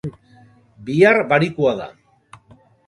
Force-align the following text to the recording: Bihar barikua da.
Bihar 0.87 1.21
barikua 1.35 1.77
da. 1.83 1.91